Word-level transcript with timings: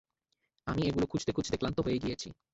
আমি 0.67 0.81
এগুলো 0.83 1.05
খুজতে 1.05 1.31
খুজতে, 1.31 1.55
ক্লান্ত 1.57 1.77
হয়ে 1.85 2.01
গেছি। 2.03 2.27